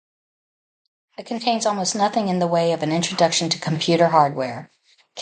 It 1.19 1.27
contains 1.27 1.67
almost 1.67 1.93
nothing 1.93 2.27
in 2.27 2.39
the 2.39 2.47
way 2.47 2.71
of 2.71 2.81
an 2.81 2.91
introduction 2.91 3.49
to 3.51 3.59
computer 3.59 4.07
hardware. 4.07 4.71